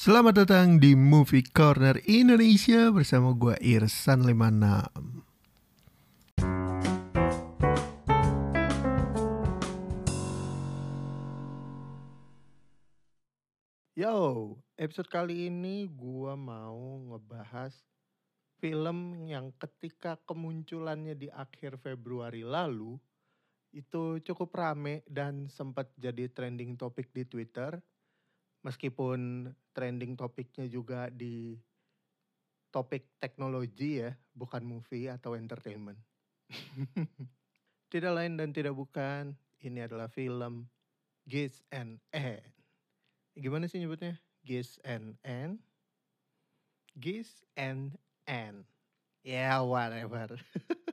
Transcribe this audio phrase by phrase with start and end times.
[0.00, 6.40] Selamat datang di Movie Corner Indonesia bersama gue Irsan 56.
[13.92, 16.80] Yo, episode kali ini gue mau
[17.12, 17.76] ngebahas
[18.56, 22.96] film yang ketika kemunculannya di akhir Februari lalu
[23.76, 27.76] itu cukup rame dan sempat jadi trending topik di Twitter
[28.64, 31.56] meskipun trending topiknya juga di
[32.68, 35.96] topik teknologi ya, bukan movie atau entertainment.
[37.92, 39.32] tidak lain dan tidak bukan,
[39.64, 40.68] ini adalah film
[41.24, 42.44] Giz and Anne.
[43.32, 44.20] Gimana sih nyebutnya?
[44.44, 45.64] Giz and Anne?
[47.00, 47.96] Giz and
[48.28, 48.68] Anne.
[49.24, 50.36] Ya, yeah, whatever.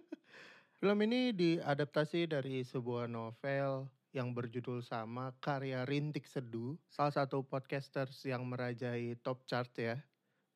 [0.80, 8.18] film ini diadaptasi dari sebuah novel yang berjudul sama karya Rintik Seduh, salah satu podcasters
[8.26, 10.02] yang merajai top chart ya.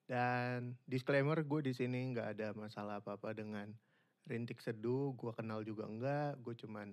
[0.09, 3.69] Dan disclaimer gue di sini nggak ada masalah apa-apa dengan
[4.25, 6.89] Rintik Seduh, gue kenal juga enggak, gue cuman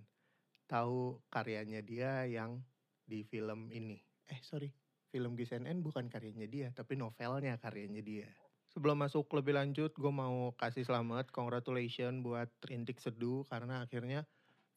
[0.68, 2.60] tahu karyanya dia yang
[3.08, 4.04] di film ini.
[4.28, 4.68] Eh sorry,
[5.08, 8.28] film GSNN bukan karyanya dia, tapi novelnya karyanya dia.
[8.68, 14.28] Sebelum masuk lebih lanjut, gue mau kasih selamat, congratulations buat Rintik Seduh karena akhirnya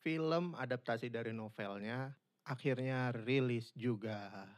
[0.02, 2.13] film adaptasi dari novelnya
[2.45, 4.49] akhirnya rilis juga.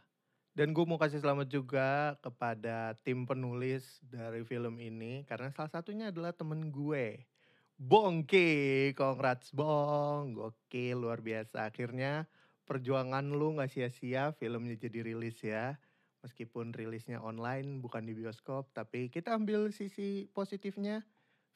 [0.53, 6.13] Dan gue mau kasih selamat juga kepada tim penulis dari film ini karena salah satunya
[6.13, 7.25] adalah temen gue.
[7.73, 11.73] Bongke, congrats Bong, gokil luar biasa.
[11.73, 12.29] Akhirnya
[12.69, 15.81] perjuangan lu gak sia-sia filmnya jadi rilis ya.
[16.21, 21.03] Meskipun rilisnya online bukan di bioskop, tapi kita ambil sisi positifnya,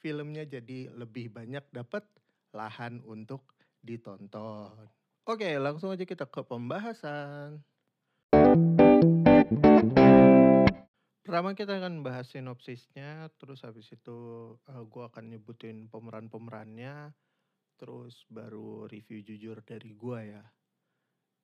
[0.01, 2.03] filmnya jadi lebih banyak dapat
[2.51, 4.89] lahan untuk ditonton.
[5.27, 7.59] Oke, langsung aja kita ke pembahasan.
[11.27, 17.11] Pertama kita akan bahas sinopsisnya, terus habis itu uh, eh, gue akan nyebutin pemeran-pemerannya,
[17.75, 20.43] terus baru review jujur dari gue ya.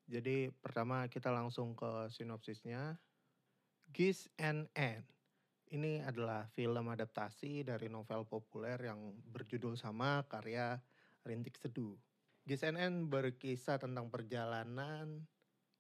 [0.08, 2.96] Jadi pertama kita langsung ke sinopsisnya.
[3.92, 5.04] Giz and Anne.
[5.74, 10.80] Ini adalah film adaptasi dari novel populer yang berjudul sama karya
[11.28, 12.00] Rintik Seduh.
[12.44, 15.24] GSNN berkisah tentang perjalanan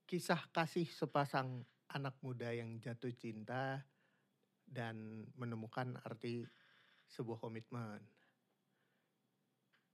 [0.07, 3.83] kisah kasih sepasang anak muda yang jatuh cinta
[4.63, 6.47] dan menemukan arti
[7.11, 7.99] sebuah komitmen.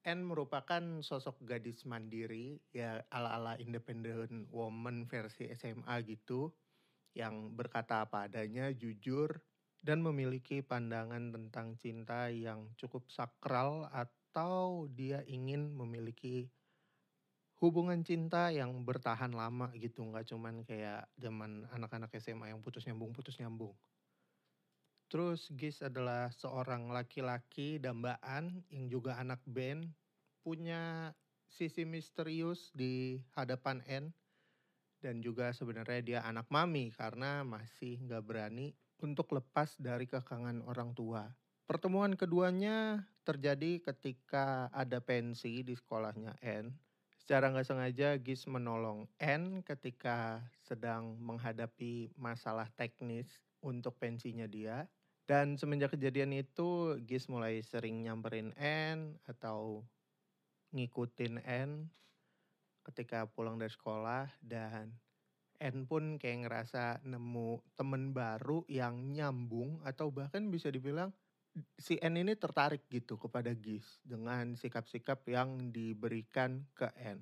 [0.05, 6.53] N merupakan sosok gadis mandiri ya ala-ala independent woman versi SMA gitu
[7.17, 9.41] yang berkata apa adanya, jujur
[9.81, 16.47] dan memiliki pandangan tentang cinta yang cukup sakral atau dia ingin memiliki
[17.59, 23.11] hubungan cinta yang bertahan lama gitu nggak cuman kayak zaman anak-anak SMA yang putus nyambung
[23.11, 23.75] putus nyambung
[25.11, 29.91] terus Gis adalah seorang laki-laki dambaan yang juga anak band
[30.39, 31.11] punya
[31.51, 34.05] sisi misterius di hadapan N
[35.03, 40.91] dan juga sebenarnya dia anak mami karena masih nggak berani untuk lepas dari kekangan orang
[40.91, 41.31] tua.
[41.63, 46.88] Pertemuan keduanya terjadi ketika ada pensi di sekolahnya N
[47.29, 53.29] Secara nggak sengaja Gis menolong N ketika sedang menghadapi masalah teknis
[53.61, 54.89] untuk pensinya dia.
[55.29, 59.85] Dan semenjak kejadian itu Gis mulai sering nyamperin N atau
[60.73, 61.85] ngikutin N
[62.89, 64.97] ketika pulang dari sekolah dan
[65.61, 71.13] N pun kayak ngerasa nemu temen baru yang nyambung atau bahkan bisa dibilang
[71.77, 77.21] si N ini tertarik gitu kepada Gis dengan sikap-sikap yang diberikan ke N.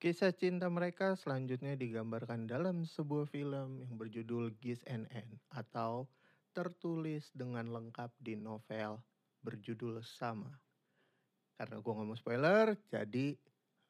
[0.00, 6.08] Kisah cinta mereka selanjutnya digambarkan dalam sebuah film yang berjudul Gis and N atau
[6.54, 9.02] tertulis dengan lengkap di novel
[9.44, 10.50] berjudul sama.
[11.54, 13.36] Karena gue mau spoiler, jadi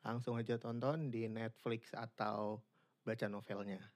[0.04, 2.60] langsung aja tonton di Netflix atau
[3.04, 3.93] baca novelnya.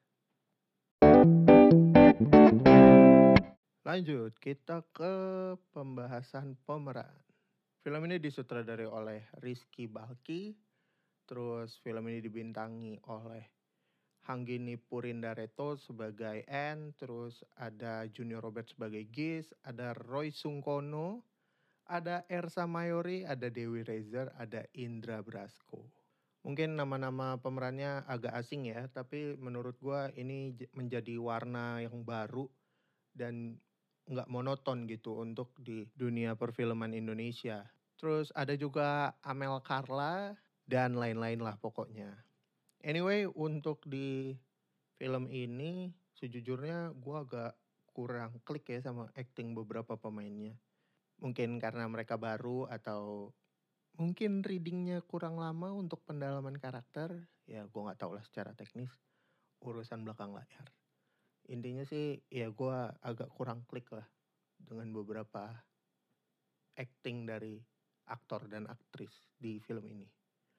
[3.88, 5.14] Lanjut, kita ke
[5.72, 7.08] pembahasan pemeran.
[7.80, 10.52] Film ini disutradari oleh Rizky Balki.
[11.24, 13.48] Terus film ini dibintangi oleh
[14.28, 21.24] Hanggini Purindareto sebagai N, terus ada Junior Robert sebagai Gis, ada Roy Sungkono,
[21.88, 25.80] ada Ersa Mayori, ada Dewi Rezer, ada Indra Brasko.
[26.44, 32.52] Mungkin nama-nama pemerannya agak asing ya, tapi menurut gue ini menjadi warna yang baru
[33.16, 33.56] dan
[34.08, 37.68] nggak monoton gitu untuk di dunia perfilman Indonesia.
[38.00, 40.32] Terus ada juga Amel Carla
[40.64, 42.16] dan lain-lain lah pokoknya.
[42.80, 44.32] Anyway, untuk di
[44.96, 47.52] film ini sejujurnya gue agak
[47.92, 50.54] kurang klik ya sama acting beberapa pemainnya.
[51.18, 53.34] Mungkin karena mereka baru atau
[53.98, 57.26] mungkin readingnya kurang lama untuk pendalaman karakter.
[57.50, 58.94] Ya gue nggak tahu lah secara teknis
[59.58, 60.77] urusan belakang layar.
[61.48, 64.04] Intinya sih ya gue agak kurang klik lah
[64.60, 65.48] dengan beberapa
[66.76, 67.56] acting dari
[68.08, 70.08] aktor dan aktris di film ini.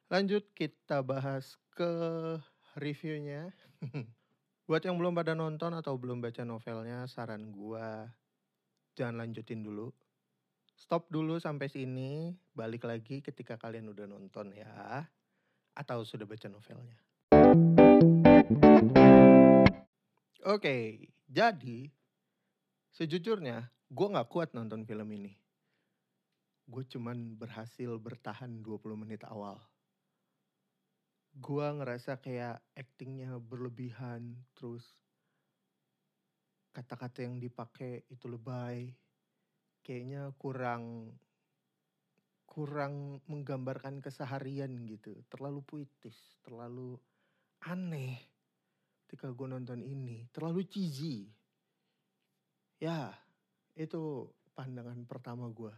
[0.09, 1.89] Lanjut kita bahas ke
[2.77, 3.53] reviewnya.
[4.69, 8.05] Buat yang belum pada nonton atau belum baca novelnya, saran gua
[8.93, 9.89] jangan lanjutin dulu.
[10.77, 15.05] Stop dulu sampai sini, balik lagi ketika kalian udah nonton ya.
[15.73, 16.97] Atau sudah baca novelnya.
[20.49, 20.97] Oke,
[21.29, 21.93] jadi
[22.89, 25.37] sejujurnya gue gak kuat nonton film ini.
[26.65, 29.61] Gue cuman berhasil bertahan 20 menit awal.
[31.37, 34.81] Gua ngerasa kayak actingnya berlebihan terus
[36.73, 38.89] kata-kata yang dipakai itu lebay.
[39.85, 41.13] Kayaknya kurang
[42.49, 45.13] kurang menggambarkan keseharian gitu.
[45.29, 46.97] Terlalu puitis terlalu
[47.61, 48.38] aneh
[49.09, 51.25] ketika gue nonton ini terlalu cheesy
[52.77, 53.09] ya
[53.73, 55.73] itu pandangan pertama gue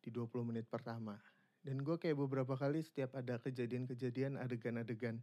[0.00, 1.20] di 20 menit pertama
[1.60, 5.20] dan gue kayak beberapa kali setiap ada kejadian-kejadian adegan-adegan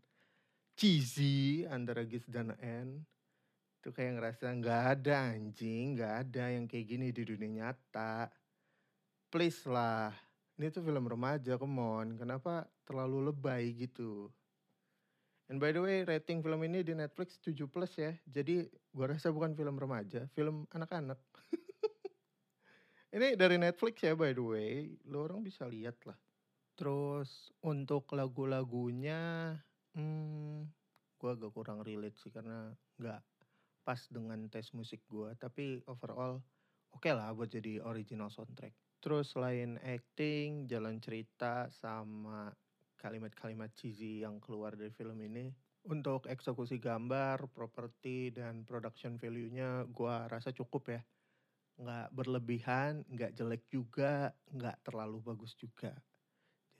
[0.75, 3.01] cheesy antara Gis dan N.
[3.79, 8.27] Itu kayak ngerasa nggak ada anjing, nggak ada yang kayak gini di dunia nyata.
[9.31, 10.11] Please lah,
[10.59, 12.07] ini tuh film remaja, come on.
[12.19, 14.29] Kenapa terlalu lebay gitu?
[15.45, 18.17] And by the way, rating film ini di Netflix 7 plus ya.
[18.25, 21.21] Jadi gue rasa bukan film remaja, film anak-anak.
[23.15, 24.89] ini dari Netflix ya by the way.
[25.05, 26.17] Lo orang bisa lihat lah.
[26.73, 29.53] Terus untuk lagu-lagunya,
[29.93, 30.65] hmm,
[31.21, 33.21] gue agak kurang relate sih karena nggak
[33.85, 35.29] pas dengan tes musik gue.
[35.37, 36.41] Tapi overall
[36.89, 38.73] oke lah buat jadi original soundtrack.
[38.97, 42.49] Terus selain acting, jalan cerita, sama
[43.05, 45.53] kalimat-kalimat cheesy yang keluar dari film ini,
[45.85, 51.01] untuk eksekusi gambar, properti, dan production value-nya gue rasa cukup ya.
[51.77, 55.93] Nggak berlebihan, nggak jelek juga, nggak terlalu bagus juga.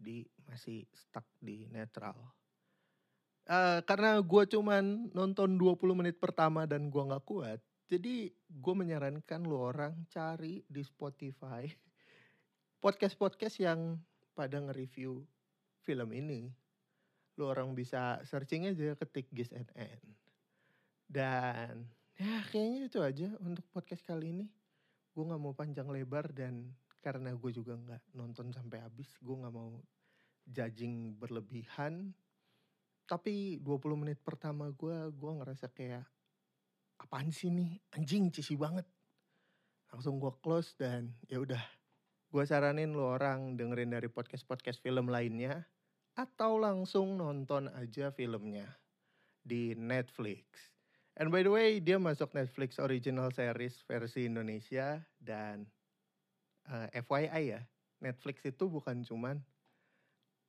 [0.02, 2.18] Jadi masih stuck di netral.
[3.46, 7.62] Uh, karena gue cuman nonton 20 menit pertama dan gue gak kuat.
[7.86, 11.70] Jadi gue menyarankan lo orang cari di Spotify
[12.84, 14.02] podcast-podcast yang
[14.34, 15.22] pada nge-review
[15.86, 16.50] film ini.
[17.38, 20.02] Lo orang bisa searching aja ketik GSNN.
[21.06, 21.86] Dan
[22.18, 24.48] ya kayaknya itu aja untuk podcast kali ini.
[25.14, 26.74] Gue gak mau panjang lebar dan
[27.06, 29.78] karena gue juga nggak nonton sampai habis gue nggak mau
[30.50, 32.10] judging berlebihan
[33.06, 36.02] tapi 20 menit pertama gue gue ngerasa kayak
[36.98, 38.90] apaan sih nih anjing cisi banget
[39.94, 41.62] langsung gue close dan ya udah
[42.34, 45.62] gue saranin lo orang dengerin dari podcast podcast film lainnya
[46.16, 48.66] atau langsung nonton aja filmnya
[49.44, 50.72] di Netflix
[51.20, 55.68] and by the way dia masuk Netflix original series versi Indonesia dan
[56.70, 57.62] uh, eh, FYI ya,
[58.02, 59.42] Netflix itu bukan cuman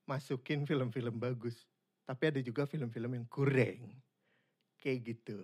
[0.06, 1.66] masukin film-film bagus,
[2.06, 3.90] tapi ada juga film-film yang kurang.
[4.78, 5.42] Kayak gitu.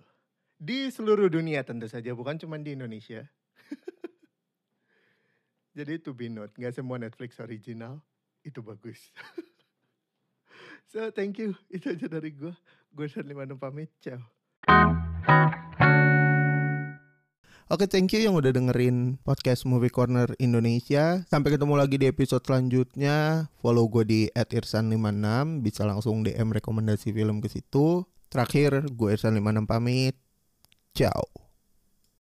[0.55, 3.27] Di seluruh dunia tentu saja, bukan cuma di Indonesia.
[5.77, 7.99] Jadi to be note, gak semua Netflix original
[8.45, 9.11] itu bagus.
[10.93, 12.53] so thank you, itu aja dari gue.
[12.93, 13.25] Gue Shan
[13.57, 14.21] pamit, ciao.
[17.73, 21.25] Oke, thank you yang udah dengerin podcast Movie Corner Indonesia.
[21.25, 23.49] Sampai ketemu lagi di episode selanjutnya.
[23.57, 28.05] Follow gue di @irsan56, bisa langsung DM rekomendasi film ke situ.
[28.29, 30.13] Terakhir, gue Irsan56 pamit.
[30.93, 31.42] Ciao.